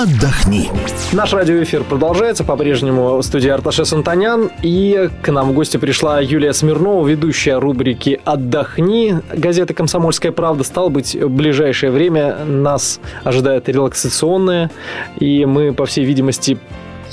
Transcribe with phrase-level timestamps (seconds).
[0.00, 0.70] отдохни.
[1.12, 2.42] Наш радиоэфир продолжается.
[2.42, 4.50] По-прежнему в студии Арташес Антонян.
[4.62, 9.20] И к нам в гости пришла Юлия Смирнова, ведущая рубрики «Отдохни».
[9.32, 10.64] Газета «Комсомольская правда».
[10.64, 14.70] Стало быть, в ближайшее время нас ожидает релаксационное.
[15.18, 16.58] И мы, по всей видимости,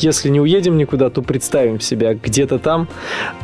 [0.03, 2.87] если не уедем никуда, то представим себя где-то там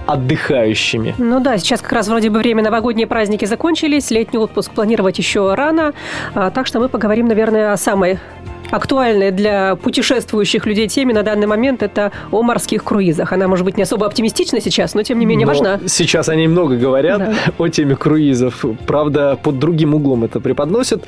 [0.06, 1.16] отдыхающими.
[1.18, 5.54] Ну да, сейчас как раз вроде бы время новогодние праздники закончились, летний отпуск планировать еще
[5.54, 5.94] рано,
[6.34, 8.20] а, так что мы поговорим, наверное, о самой
[8.74, 13.32] актуальной для путешествующих людей теме на данный момент это о морских круизах.
[13.32, 15.80] Она, может быть, не особо оптимистична сейчас, но тем не менее но важна.
[15.88, 17.34] Сейчас они много говорят да.
[17.58, 18.66] о теме круизов.
[18.88, 21.04] Правда, под другим углом это преподносят.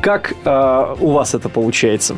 [0.00, 2.16] Как э, у вас это получается?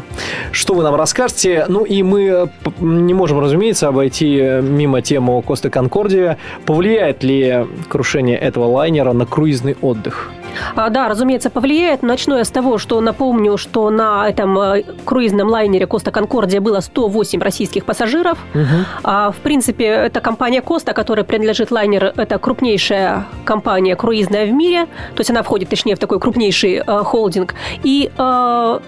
[0.52, 1.64] Что вы нам расскажете?
[1.68, 2.46] Ну и мы э,
[2.80, 6.36] не можем, разумеется, обойти э, мимо тему Коста Конкордия.
[6.66, 10.30] Повлияет ли крушение этого лайнера на круизный отдых?
[10.76, 12.02] А, да, разумеется, повлияет.
[12.02, 16.80] Начну я с того, что напомню, что на этом э, круизном лайнере Коста Конкордия было
[16.80, 18.38] 108 российских пассажиров.
[18.54, 18.64] Угу.
[19.04, 24.86] А, в принципе, это компания Коста, которой принадлежит лайнер, это крупнейшая компания круизная в мире.
[25.14, 27.54] То есть она входит, точнее, в такой крупнейший э, холдинг.
[27.82, 28.80] И э,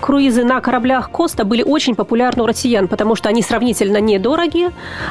[0.00, 4.70] круизы на кораблях Коста были очень популярны у россиян, потому что они сравнительно недорогие.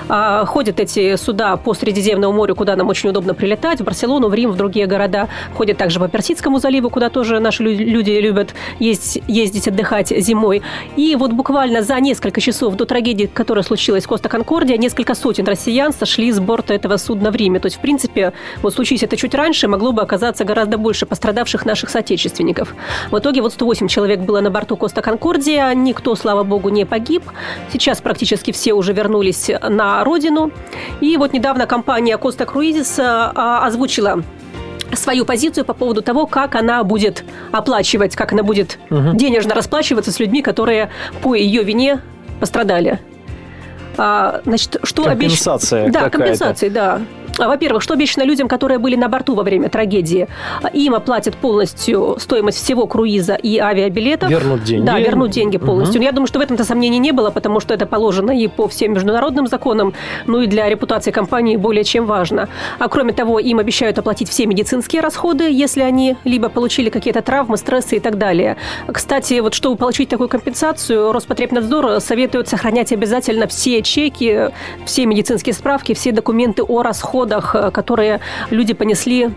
[0.10, 4.34] А, ходят эти суда по Средиземному морю, куда нам очень удобно прилетать, в Барселону, в
[4.34, 5.28] Рим, в другие города.
[5.56, 10.62] Ходят также по Персидскому заливу, куда тоже наши люди любят ездить, отдыхать зимой.
[10.96, 15.92] И вот буквально за несколько часов до трагедии, которая случилась в Коста-Конкордия, несколько сотен россиян
[15.92, 17.60] сошли с борта этого судна в Риме.
[17.60, 21.66] То есть, в принципе, вот случись это чуть раньше, могло бы оказаться гораздо больше пострадавших
[21.66, 22.74] наших соотечественников.
[23.12, 25.74] В итоге вот 108 человек было на борту Коста Конкордия.
[25.74, 27.24] Никто, слава богу, не погиб.
[27.72, 30.52] Сейчас практически все уже вернулись на родину.
[31.02, 34.24] И вот недавно компания Коста Круизис а, озвучила
[34.94, 39.12] свою позицию по поводу того, как она будет оплачивать, как она будет угу.
[39.14, 40.90] денежно расплачиваться с людьми, которые
[41.22, 42.02] по ее вине
[42.40, 43.00] пострадали.
[43.98, 45.94] А, значит, что компенсация обещ...
[45.94, 47.02] Да, компенсация, да.
[47.40, 50.28] А, во-первых, что обещано людям, которые были на борту во время трагедии?
[50.74, 54.30] Им оплатят полностью стоимость всего круиза и авиабилетов.
[54.30, 54.86] Вернут деньги.
[54.86, 56.00] Да, вернут деньги полностью.
[56.00, 56.06] Угу.
[56.06, 58.94] Я думаю, что в этом-то сомнений не было, потому что это положено и по всем
[58.94, 59.94] международным законам,
[60.26, 62.50] ну и для репутации компании более чем важно.
[62.80, 67.58] А кроме того, им обещают оплатить все медицинские расходы, если они либо получили какие-то травмы,
[67.58, 68.58] стрессы и так далее.
[68.88, 74.50] Кстати, вот чтобы получить такую компенсацию, Роспотребнадзор советует сохранять обязательно все чеки,
[74.86, 78.20] все медицинские справки, все документы о расходах расходах, э, которые
[78.52, 79.30] люди понесли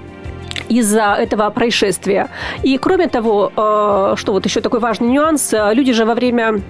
[0.68, 2.28] из-за этого происшествия.
[2.62, 6.60] И кроме того, э, что вот еще такой важный нюанс, э, люди же во время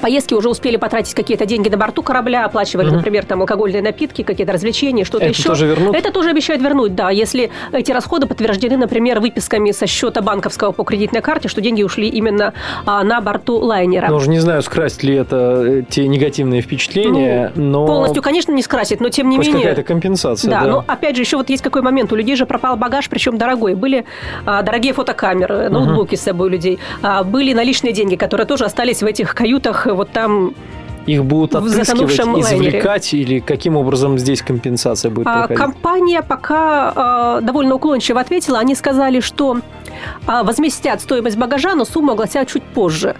[0.00, 2.96] поездки уже успели потратить какие-то деньги на борту корабля, оплачивали, угу.
[2.96, 5.48] например, там алкогольные напитки, какие-то развлечения, что-то Это еще.
[5.48, 5.94] тоже вернут?
[5.94, 10.84] Это тоже обещают вернуть, да, если эти расходы подтверждены, например, выписками со счета банковского по
[10.84, 12.52] кредитной карте, что деньги ушли именно
[12.84, 14.08] а, на борту лайнера.
[14.08, 17.86] Ну, уже не знаю, скрасит ли это э, те негативные впечатления, ну, но...
[17.86, 19.62] Полностью, конечно, не скрасит, но тем не Хоть менее...
[19.62, 20.60] какая-то компенсация, да.
[20.60, 22.12] Да, но опять же, еще вот есть какой момент.
[22.12, 23.74] У людей же пропал багаж, причем дорогой.
[23.74, 24.04] Были
[24.44, 26.16] а, дорогие фотокамеры, ноутбуки угу.
[26.16, 26.78] с собой у людей.
[27.02, 30.54] А, были наличные деньги, которые тоже остались в этих каютах, вот там
[31.06, 35.56] их будут отыскивать, извлекать или каким образом здесь компенсация будет а, проходить?
[35.56, 38.58] Компания пока э, довольно уклончиво ответила.
[38.58, 39.58] Они сказали, что
[40.26, 43.16] а, возместят стоимость багажа, но сумму огласят чуть позже.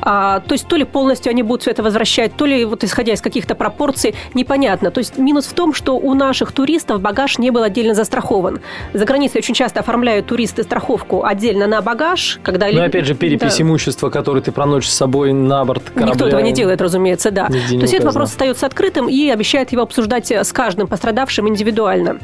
[0.00, 3.12] А, то есть то ли полностью они будут все это возвращать, то ли вот исходя
[3.12, 4.90] из каких-то пропорций, непонятно.
[4.90, 8.60] То есть минус в том, что у наших туристов багаж не был отдельно застрахован.
[8.92, 12.68] За границей очень часто оформляют туристы страховку отдельно на багаж, когда...
[12.70, 13.62] Ну, опять же, перепись да.
[13.62, 16.12] имущества, который ты проносишь с собой на борт корабля.
[16.12, 17.48] Никто этого не делает, разумеется, да.
[17.48, 22.18] То есть этот вопрос остается открытым и обещает его обсуждать с каждым пострадавшим индивидуально.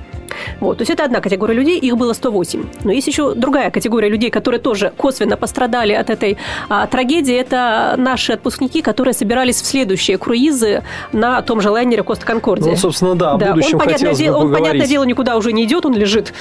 [0.60, 0.78] Вот.
[0.78, 2.64] То есть это одна категория людей, их было 108.
[2.84, 7.34] Но есть еще другая категория людей, которые тоже косвенно пострадали от этой а, трагедии.
[7.34, 12.72] Это наши отпускники, которые собирались в следующие круизы на том же лайнере Коста Конкордия.
[12.72, 13.54] Ну, собственно, да, да.
[13.54, 16.32] он, понятное, дело, он, понятное дело, никуда уже не идет, он лежит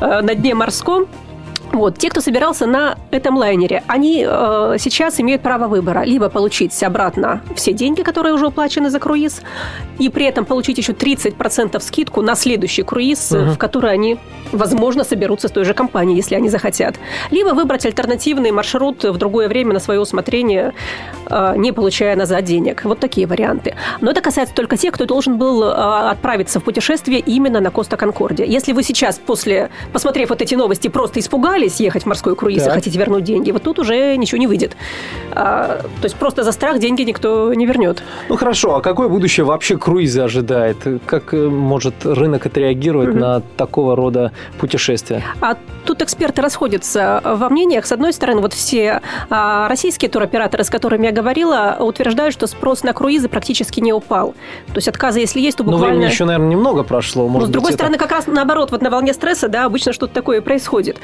[0.00, 1.06] э, на дне морском.
[1.76, 6.04] Вот, те, кто собирался на этом лайнере, они э, сейчас имеют право выбора.
[6.04, 9.42] Либо получить обратно все деньги, которые уже уплачены за круиз,
[9.98, 13.50] и при этом получить еще 30% скидку на следующий круиз, угу.
[13.50, 14.16] в который они,
[14.52, 16.96] возможно, соберутся с той же компанией, если они захотят.
[17.30, 20.72] Либо выбрать альтернативный маршрут в другое время на свое усмотрение,
[21.28, 22.84] э, не получая назад денег.
[22.84, 23.74] Вот такие варианты.
[24.00, 27.98] Но это касается только тех, кто должен был э, отправиться в путешествие именно на Коста
[27.98, 28.46] Конкордия.
[28.46, 32.62] Если вы сейчас, после, посмотрев вот эти новости, просто испугались, собрались ехать в морской круиз
[32.62, 32.72] так.
[32.72, 34.76] и хотите вернуть деньги, вот тут уже ничего не выйдет.
[35.32, 38.02] А, то есть просто за страх деньги никто не вернет.
[38.28, 40.76] Ну хорошо, а какое будущее вообще круизы ожидает?
[41.06, 43.18] Как э, может рынок отреагировать угу.
[43.18, 45.22] на такого рода путешествия?
[45.40, 47.86] А тут эксперты расходятся во мнениях.
[47.86, 52.82] С одной стороны, вот все а, российские туроператоры, с которыми я говорила, утверждают, что спрос
[52.82, 54.34] на круизы практически не упал.
[54.68, 55.94] То есть отказы, если есть, то ну, буквально...
[55.94, 57.28] Но времени еще, наверное, немного прошло.
[57.28, 57.78] Может Но, с другой это...
[57.78, 60.98] стороны, как раз наоборот, вот на волне стресса, да, обычно что-то такое происходит.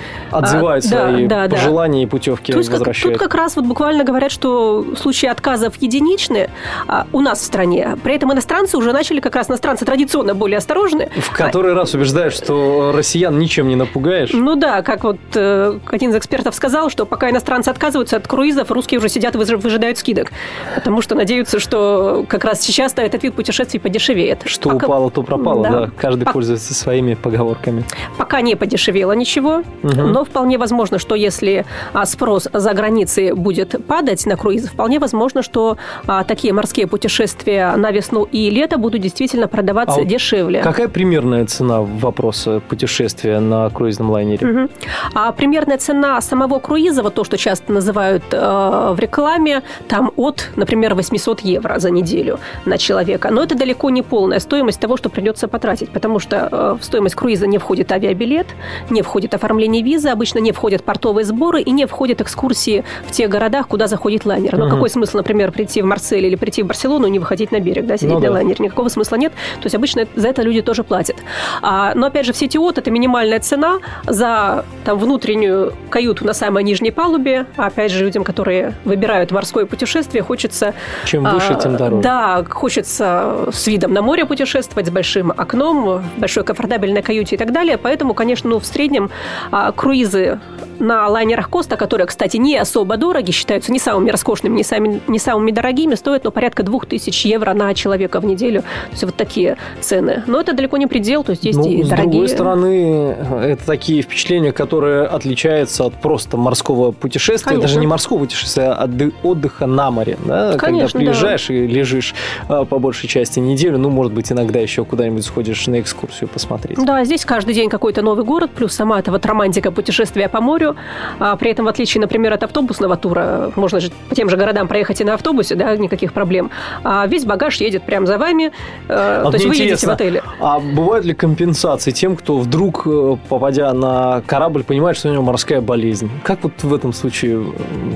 [0.53, 2.03] Отзывают а, свои да, да, пожелания да.
[2.03, 3.19] и путевки то есть, возвращают.
[3.19, 6.51] Как, тут как раз вот буквально говорят, что случаи отказов единичны
[6.87, 7.97] а, у нас в стране.
[8.03, 11.11] При этом иностранцы уже начали, как раз иностранцы традиционно более осторожны.
[11.17, 11.75] В который а...
[11.75, 14.31] раз убеждаешь, что россиян ничем не напугаешь.
[14.33, 18.71] Ну да, как вот э, один из экспертов сказал, что пока иностранцы отказываются от круизов,
[18.71, 20.33] русские уже сидят и выжидают скидок.
[20.75, 24.43] Потому что надеются, что как раз сейчас этот вид путешествий подешевеет.
[24.45, 24.87] Что пока...
[24.87, 25.71] упало, то пропало, да.
[25.71, 25.91] да.
[25.97, 26.33] Каждый По...
[26.33, 27.85] пользуется своими поговорками.
[28.19, 30.03] Пока не подешевело ничего, угу.
[30.03, 35.43] но вполне возможно, что если а, спрос за границей будет падать на круиз, вполне возможно,
[35.43, 35.77] что
[36.07, 40.63] а, такие морские путешествия на весну и лето будут действительно продаваться а дешевле.
[40.63, 44.47] Какая примерная цена вопроса путешествия на круизном лайнере?
[44.47, 44.69] Угу.
[45.15, 50.49] А примерная цена самого круиза, вот то, что часто называют э, в рекламе, там от,
[50.57, 53.29] например, 800 евро за неделю на человека.
[53.31, 57.17] Но это далеко не полная стоимость того, что придется потратить, потому что э, в стоимость
[57.17, 58.47] круиза не входит авиабилет,
[58.89, 63.29] не входит оформление визы, обычно не входят портовые сборы и не входят экскурсии в тех
[63.29, 64.57] городах, куда заходит лайнер.
[64.57, 64.75] Но угу.
[64.75, 67.87] какой смысл, например, прийти в Марсель или прийти в Барселону и не выходить на берег,
[67.87, 68.33] да, сидеть ну, на да.
[68.35, 68.65] лайнере?
[68.65, 69.33] Никакого смысла нет.
[69.57, 71.17] То есть обычно за это люди тоже платят.
[71.61, 76.35] А, но опять же, в сети от это минимальная цена за там, внутреннюю каюту на
[76.35, 77.47] самой нижней палубе.
[77.57, 80.73] А опять же, людям, которые выбирают морское путешествие, хочется...
[81.05, 82.01] Чем выше, а, тем дороже.
[82.01, 87.51] Да, хочется с видом на море путешествовать, с большим окном, большой комфортабельной каюте и так
[87.51, 87.77] далее.
[87.77, 89.11] Поэтому, конечно, ну, в среднем
[89.51, 89.73] а,
[90.13, 90.41] круизы
[90.79, 95.19] на лайнерах Коста, которые, кстати, не особо дороги, считаются не самыми роскошными, не, самыми, не
[95.19, 98.63] самыми дорогими, стоят, но ну, порядка 2000 евро на человека в неделю.
[98.63, 100.25] То есть вот такие цены.
[100.27, 102.09] Но это далеко не предел, то есть есть ну, и с дорогие.
[102.09, 107.69] С другой стороны, это такие впечатления, которые отличаются от просто морского путешествия, Конечно.
[107.69, 108.91] даже не морского путешествия, а
[109.23, 110.19] отдыха на море.
[110.25, 110.57] Да?
[110.59, 111.55] Конечно, Когда приезжаешь да.
[111.55, 112.15] и лежишь
[112.49, 116.79] а, по большей части неделю, ну, может быть, иногда еще куда-нибудь сходишь на экскурсию посмотреть.
[116.85, 120.77] Да, здесь каждый день какой-то новый город, плюс сама эта вот романтика путешествия по морю.
[121.19, 124.69] А при этом, в отличие, например, от автобусного тура, можно же по тем же городам
[124.69, 126.51] проехать и на автобусе, да, никаких проблем.
[126.85, 128.53] А весь багаж едет прямо за вами,
[128.89, 130.23] а то есть вы едете в отеле.
[130.41, 135.23] А бывают ли компенсации тем, кто вдруг, э, попадя на корабль, понимает, что у него
[135.23, 136.11] морская болезнь?
[136.25, 137.45] Как вот в этом случае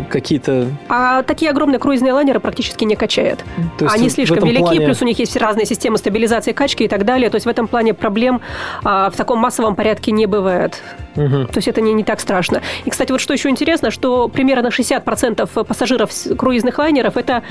[0.08, 0.66] какие-то...
[0.88, 3.44] А такие огромные круизные лайнеры практически не качают.
[3.80, 4.80] Они слишком велики, плане...
[4.86, 7.30] плюс у них есть разные системы стабилизации качки и так далее.
[7.30, 8.40] То есть в этом плане проблем
[8.84, 10.82] а, в таком массовом порядке не бывает.
[11.16, 11.46] Угу.
[11.46, 12.62] То есть это не, не так страшно.
[12.84, 17.42] И, кстати, вот что еще интересно, что примерно 60% пассажиров круизных лайнеров это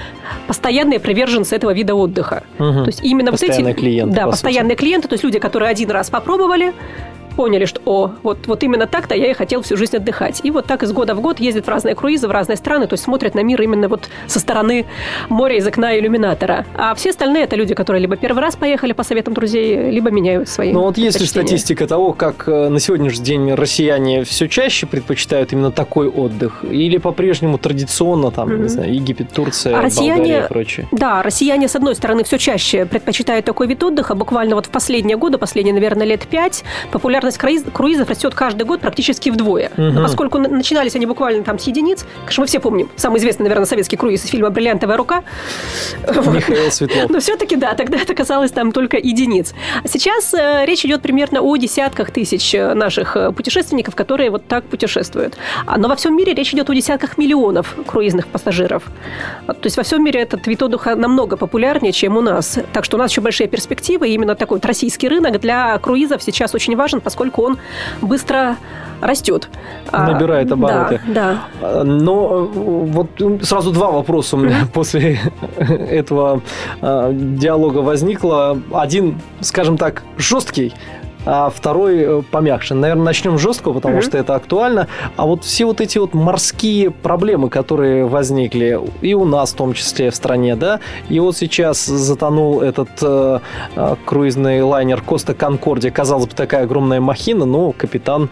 [0.47, 2.43] постоянные приверженцы этого вида отдыха.
[2.59, 2.83] Угу.
[2.83, 3.73] То есть именно вот эти...
[3.73, 4.15] клиенты.
[4.15, 4.79] Да, постоянные сути.
[4.79, 6.73] клиенты, то есть люди, которые один раз попробовали,
[7.35, 10.41] поняли, что о, вот, вот именно так-то я и хотел всю жизнь отдыхать.
[10.43, 12.93] И вот так из года в год ездят в разные круизы, в разные страны, то
[12.93, 14.85] есть смотрят на мир именно вот со стороны
[15.29, 16.65] моря из окна иллюминатора.
[16.75, 20.49] А все остальные это люди, которые либо первый раз поехали по советам друзей, либо меняют
[20.49, 24.85] свои Ну вот есть ли статистика того, как э, на сегодняшний день россияне все чаще
[24.85, 26.63] предпочитают именно такой отдых?
[26.63, 28.61] Или по-прежнему традиционно там, mm-hmm.
[28.61, 30.87] не знаю, Египет, Турция, а россияне, Болгария и прочее?
[30.91, 34.15] Да, россияне, с одной стороны, все чаще предпочитают такой вид отдыха.
[34.15, 38.63] Буквально вот в последние годы, последние, наверное, лет пять, популярность популярность круиз, круизов растет каждый
[38.63, 39.71] год практически вдвое.
[39.77, 39.81] Угу.
[39.81, 43.65] Но поскольку начинались они буквально там с единиц, конечно, мы все помним, самый известный, наверное,
[43.65, 45.23] советский круиз из фильма «Бриллиантовая рука».
[46.07, 47.09] Михаил Светлов.
[47.09, 49.53] Но все-таки, да, тогда это казалось там только единиц.
[49.83, 54.47] А сейчас э, речь идет примерно о десятках тысяч э, наших э, путешественников, которые вот
[54.47, 55.37] так путешествуют.
[55.65, 58.83] А, но во всем мире речь идет о десятках миллионов круизных пассажиров.
[59.47, 62.59] То есть во всем мире этот вид отдыха намного популярнее, чем у нас.
[62.73, 64.09] Так что у нас еще большие перспективы.
[64.09, 67.57] И именно такой вот российский рынок для круизов сейчас очень важен, поскольку поскольку он
[68.01, 68.57] быстро
[68.99, 69.47] растет.
[69.89, 70.99] А, Набирает обороты.
[71.07, 71.83] Да, да.
[71.85, 73.07] Но вот
[73.41, 75.19] сразу два вопроса у меня после
[75.57, 76.41] этого
[76.81, 78.59] а, диалога возникло.
[78.73, 80.73] Один, скажем так, жесткий
[81.25, 82.73] а второй э, помягче.
[82.75, 84.01] Наверное, начнем жестко, потому mm-hmm.
[84.01, 84.87] что это актуально.
[85.15, 89.73] А вот все вот эти вот морские проблемы, которые возникли и у нас, в том
[89.73, 90.79] числе в стране, да,
[91.09, 93.39] и вот сейчас затонул этот э,
[93.75, 95.91] э, круизный лайнер Коста Конкордия.
[95.91, 98.29] Казалось бы, такая огромная махина, но капитан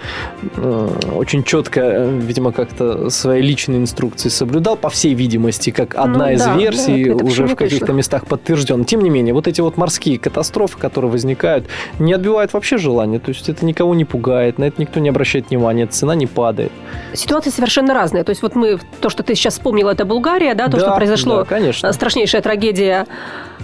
[0.56, 6.26] э, очень четко, э, видимо, как-то свои личные инструкции соблюдал, по всей видимости, как одна
[6.26, 8.86] ну, из да, версий да, уже в каких-то местах подтвержден.
[8.86, 11.68] Тем не менее, вот эти вот морские катастрофы, которые возникают,
[12.00, 13.20] не отбивают вообще желание.
[13.20, 16.72] То есть это никого не пугает, на это никто не обращает внимания, цена не падает.
[17.14, 18.24] Ситуации совершенно разные.
[18.24, 20.96] То есть вот мы, то, что ты сейчас вспомнила, это Булгария, да, то, да, что
[20.96, 21.92] произошло, да, конечно.
[21.92, 23.08] страшнейшая трагедия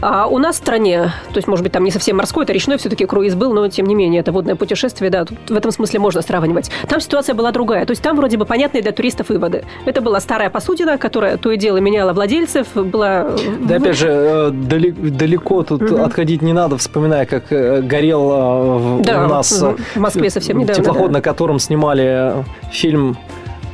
[0.01, 2.77] а у нас в стране, то есть, может быть, там не совсем морской, это речной
[2.77, 5.99] все-таки круиз был, но тем не менее, это водное путешествие, да, тут в этом смысле
[5.99, 6.71] можно сравнивать.
[6.87, 7.85] Там ситуация была другая.
[7.85, 9.65] То есть там вроде бы понятные для туристов выводы.
[9.85, 13.31] Это была старая посудина, которая то и дело меняла владельцев, была...
[13.59, 16.01] Да, опять же, э, далеко тут угу.
[16.01, 21.07] отходить не надо, вспоминая, как э, горел да, у нас в Москве совсем недавно, теплоход,
[21.07, 21.13] да.
[21.17, 23.17] на котором снимали фильм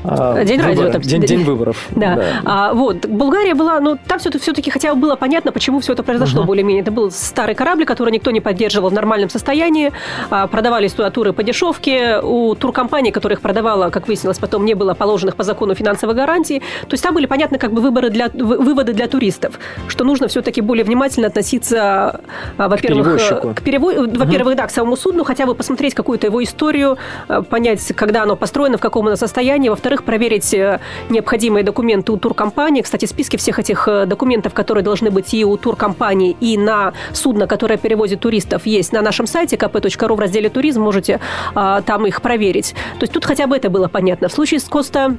[0.07, 0.75] а, день выборы.
[0.77, 0.91] радио.
[0.91, 1.87] Там, день, день выборов.
[1.95, 2.15] Да.
[2.15, 2.23] да.
[2.43, 3.05] А, вот.
[3.05, 6.47] Булгария была, ну, там все-таки, все-таки хотя бы было понятно, почему все это произошло угу.
[6.47, 6.81] более-менее.
[6.81, 9.91] Это был старый корабль, который никто не поддерживал в нормальном состоянии.
[10.29, 12.19] А, продавались туда туры по дешевке.
[12.21, 16.59] У туркомпании, которых продавала, как выяснилось, потом не было положенных по закону финансовых гарантий.
[16.59, 20.61] То есть там были понятны как бы выборы для, выводы для туристов, что нужно все-таки
[20.61, 22.21] более внимательно относиться,
[22.57, 23.91] а, во-первых, к, к перево...
[23.91, 24.17] угу.
[24.17, 26.97] во-первых, да, к самому судну, хотя бы посмотреть какую-то его историю,
[27.27, 29.69] а, понять, когда оно построено, в каком оно состоянии.
[29.69, 32.81] Во-вторых, во-вторых, проверить э, необходимые документы у туркомпании.
[32.81, 37.47] Кстати, списки всех этих э, документов, которые должны быть и у туркомпании, и на судно,
[37.47, 40.81] которое перевозит туристов, есть на нашем сайте kp.ru в разделе «Туризм».
[40.81, 41.19] Можете
[41.55, 42.75] а, там их проверить.
[42.99, 44.27] То есть тут хотя бы это было понятно.
[44.27, 45.15] В случае с Коста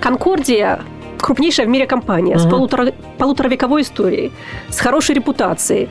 [0.00, 0.80] Конкордия
[1.18, 2.40] крупнейшая в мире компания угу.
[2.40, 4.32] с полутора, полуторавековой историей,
[4.68, 5.88] с хорошей репутацией.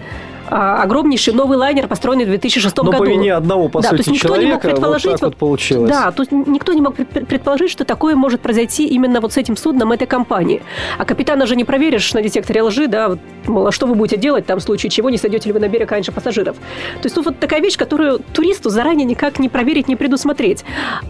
[0.47, 2.97] А, огромнейший новый лайнер, построенный в 2006 Но году.
[2.97, 5.19] Но по вине одного, по да, сути, то есть никто человека, не мог предположить, вот
[5.19, 5.89] так вот получилось.
[5.89, 9.55] Да, то есть никто не мог предположить, что такое может произойти именно вот с этим
[9.57, 10.61] судном этой компании.
[10.97, 14.17] А капитана же не проверишь на детекторе лжи, да, вот, мол, а что вы будете
[14.17, 16.55] делать там в случае чего, не сойдете ли вы на берег раньше пассажиров.
[16.55, 20.63] То есть, ну, вот такая вещь, которую туристу заранее никак не проверить, не предусмотреть.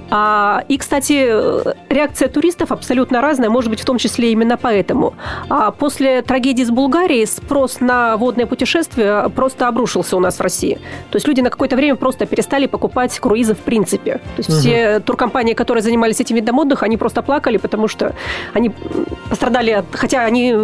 [0.10, 1.30] А, и, кстати,
[1.92, 5.14] реакция туристов абсолютно разная, может быть, в том числе именно поэтому.
[5.50, 10.80] А после трагедии с Булгарией спрос на водное путешествие просто обрушился у нас в России.
[11.10, 14.14] То есть люди на какое-то время просто перестали покупать круизы в принципе.
[14.14, 14.58] То есть угу.
[14.60, 18.16] все туркомпании, которые занимались этим видом отдыха, они просто плакали, потому что
[18.54, 18.72] они
[19.30, 20.56] пострадали, от, хотя они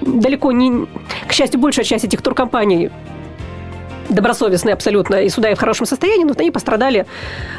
[0.00, 0.86] далеко не...
[1.26, 2.90] К счастью, большая часть этих туркомпаний
[4.08, 7.06] добросовестные абсолютно и суда и в хорошем состоянии, но они пострадали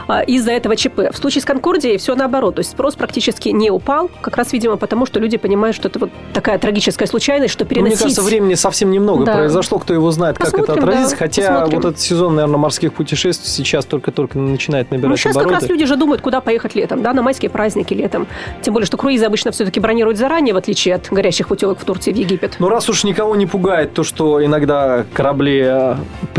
[0.08, 1.12] а, из-за этого ЧП.
[1.12, 2.56] В случае с Конкордией все наоборот.
[2.56, 6.00] То есть спрос практически не упал, как раз, видимо, потому что люди понимают, что это
[6.00, 8.00] вот такая трагическая случайность, что переносить...
[8.00, 9.36] Ну, мне кажется, времени совсем немного да.
[9.36, 11.16] произошло, кто его знает, Посмотрим, как это отразится.
[11.16, 11.82] Да, Хотя посмотрим.
[11.82, 15.54] вот этот сезон, наверное, морских путешествий сейчас только-только начинает набирать Ну, сейчас обороты.
[15.54, 18.28] как раз люди же думают, куда поехать летом, да, на майские праздники летом.
[18.62, 22.12] Тем более, что круизы обычно все-таки бронируют заранее, в отличие от горящих путевок в Турции,
[22.12, 22.56] в Египет.
[22.60, 25.96] Ну, раз уж никого не пугает то, что иногда корабли э,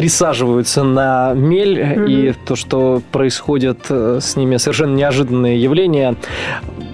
[0.09, 2.09] присаживаются на мель, mm-hmm.
[2.09, 6.15] и то, что происходят э, с ними совершенно неожиданные явления.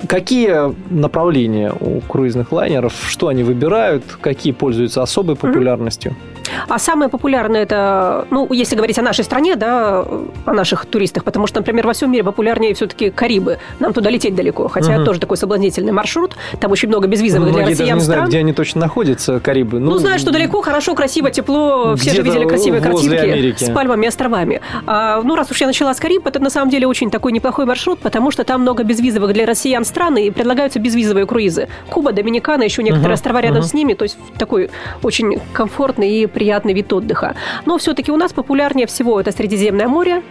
[0.09, 2.92] Какие направления у круизных лайнеров?
[3.06, 4.02] Что они выбирают?
[4.21, 6.11] Какие пользуются особой популярностью?
[6.11, 6.33] Mm-hmm.
[6.68, 10.04] А самое популярное это, ну, если говорить о нашей стране, да,
[10.44, 13.58] о наших туристах, потому что, например, во всем мире популярнее все-таки Карибы.
[13.80, 15.04] Нам туда лететь далеко, хотя угу.
[15.04, 16.36] тоже такой соблазнительный маршрут.
[16.60, 18.16] Там очень много безвизовых ну, для россиян даже не стран.
[18.16, 19.78] знают, где они точно находятся, Карибы.
[19.78, 21.96] Ну, ну знают, что далеко, хорошо, красиво, тепло.
[21.96, 23.64] Все же видели красивые картинки Америки.
[23.64, 24.60] с пальмами и островами.
[24.86, 27.64] А, ну, раз уж я начала с Кариб, это на самом деле очень такой неплохой
[27.64, 31.68] маршрут, потому что там много безвизовых для россиян стран и предлагаются безвизовые круизы.
[31.90, 33.14] Куба, Доминикана, еще некоторые угу.
[33.14, 33.68] острова рядом угу.
[33.68, 33.94] с ними.
[33.94, 34.70] То есть такой
[35.02, 37.34] очень комфортный и приятный вид отдыха.
[37.64, 40.22] Но все-таки у нас популярнее всего это Средиземное море,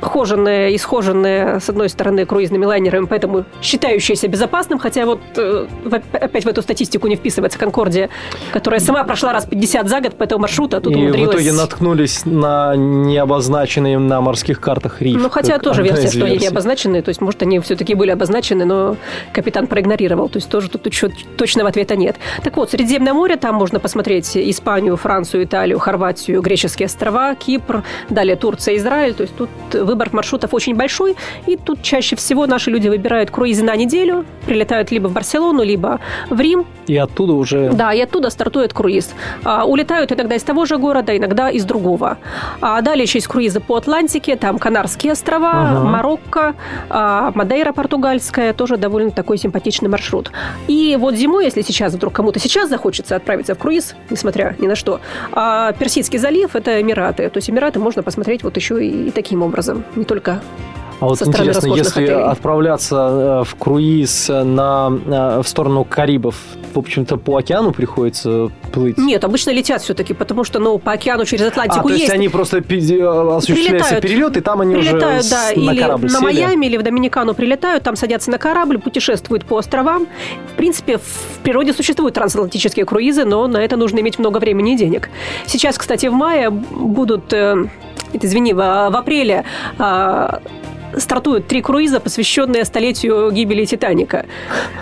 [0.00, 5.66] хоженные и схоженные, с одной стороны, круизными лайнерами, поэтому считающиеся безопасным, хотя вот э,
[6.12, 8.08] опять в эту статистику не вписывается Конкордия,
[8.52, 11.34] которая сама прошла раз 50 за год по этому маршруту, а тут и умудрилась...
[11.34, 15.20] в итоге наткнулись на необозначенные на морских картах риф.
[15.20, 18.64] Ну, хотя тоже версия, что они не обозначены, то есть, может, они все-таки были обозначены,
[18.64, 18.96] но
[19.32, 22.16] капитан проигнорировал, то есть тоже тут еще точного ответа нет.
[22.42, 28.36] Так вот, Средиземное море, там можно посмотреть Испанию, Францию, Италию, Хорватию, греческие острова, Кипр, далее
[28.36, 29.48] Турция, Израиль, то есть тут
[29.88, 31.16] выбор маршрутов очень большой,
[31.46, 35.98] и тут чаще всего наши люди выбирают круизы на неделю, прилетают либо в Барселону, либо
[36.30, 36.64] в Рим.
[36.86, 37.70] И оттуда уже...
[37.70, 39.10] Да, и оттуда стартует круиз.
[39.44, 42.18] А, улетают иногда из того же города, иногда из другого.
[42.60, 45.88] А далее еще есть круизы по Атлантике, там Канарские острова, угу.
[45.88, 46.54] Марокко,
[46.88, 50.30] а, Мадейра португальская, тоже довольно такой симпатичный маршрут.
[50.68, 54.76] И вот зимой, если сейчас вдруг кому-то сейчас захочется отправиться в круиз, несмотря ни на
[54.76, 55.00] что,
[55.32, 57.28] а Персидский залив– это Эмираты.
[57.28, 60.40] То есть Эмираты можно посмотреть вот еще и таким образом не только
[61.00, 62.22] а вот интересно, если отелей.
[62.22, 66.34] отправляться э, в круиз на, э, в сторону Карибов,
[66.74, 68.98] в общем-то, по океану приходится плыть?
[68.98, 72.00] Нет, обычно летят все-таки, потому что, ну, по океану через Атлантику а, то есть.
[72.02, 76.04] есть они просто э, осуществляются перелет, и там они прилетают, уже да, на или корабль
[76.04, 76.22] на сели?
[76.22, 80.08] Майами, или в Доминикану прилетают, там садятся на корабль, путешествуют по островам.
[80.52, 84.76] В принципе, в природе существуют трансатлантические круизы, но на это нужно иметь много времени и
[84.76, 85.10] денег.
[85.46, 87.32] Сейчас, кстати, в мае будут
[88.12, 88.58] извини, в,
[88.90, 89.44] в апреле
[89.78, 90.38] а,
[90.96, 94.26] стартуют три круиза, посвященные столетию гибели Титаника.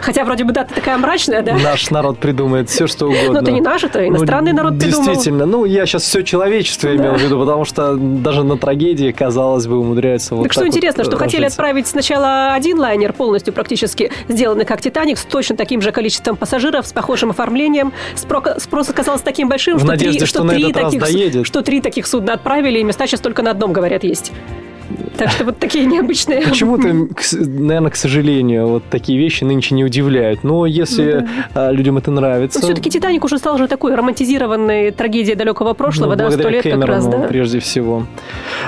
[0.01, 1.55] Хотя вроде бы дата такая мрачная, да?
[1.55, 3.33] Наш народ придумает все, что угодно.
[3.33, 5.07] Но это не наш, это иностранный ну, народ придумал.
[5.07, 5.47] Действительно.
[5.47, 6.97] Ну, я сейчас все человечество да.
[6.97, 10.61] имел в виду, потому что даже на трагедии, казалось бы, умудряются вот так, так что
[10.63, 15.57] вот интересно, что хотели отправить сначала один лайнер, полностью практически сделанный как Титаник, с точно
[15.57, 17.93] таким же количеством пассажиров, с похожим оформлением.
[18.15, 22.07] Спрос оказался таким большим, в что, надежде, три, что, что, три таких, что три таких
[22.07, 24.33] судна отправили, и места сейчас только на одном, говорят, есть.
[25.17, 26.43] Так что вот такие необычные.
[26.43, 26.89] Почему-то,
[27.37, 30.45] наверное, к сожалению, вот такие вещи нынче не удивляют.
[30.45, 31.69] Но если ну, да.
[31.69, 32.59] А, людям это нравится...
[32.61, 36.63] Но все-таки «Титаник» уже стал же такой романтизированной трагедией далекого прошлого, ну, да, сто лет
[36.63, 37.19] Кэмерону, как раз, да?
[37.29, 38.07] прежде всего.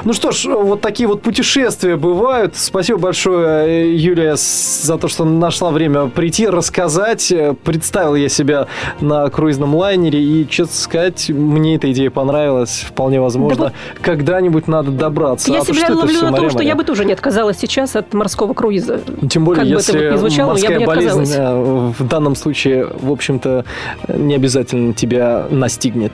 [0.04, 2.56] Ну что ж, вот такие вот путешествия бывают.
[2.56, 7.32] Спасибо большое, Юлия, за то, что нашла время прийти, рассказать.
[7.64, 8.68] Представил я себя
[9.00, 12.84] на круизном лайнере, и, честно сказать, мне эта идея понравилась.
[12.88, 15.52] Вполне возможно, да когда-нибудь надо добраться.
[15.52, 18.54] Я а себя ловлю на том, что я бы тоже не отказалась сейчас от морского
[18.54, 19.00] круиза.
[19.28, 21.92] Тем более, как если бы это вот не звучало, морская я бы не болезнь э,
[21.98, 23.64] в данном случае, в общем-то,
[24.08, 26.12] не обязательно тебя настигнет.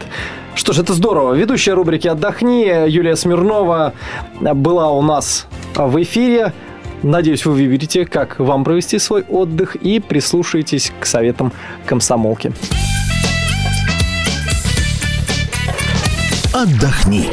[0.55, 1.35] Что ж, это здорово.
[1.35, 3.93] Ведущая рубрики «Отдохни» Юлия Смирнова
[4.41, 6.53] была у нас в эфире.
[7.03, 11.53] Надеюсь, вы выберете, как вам провести свой отдых и прислушаетесь к советам
[11.85, 12.53] комсомолки.
[16.55, 17.29] Отдохни.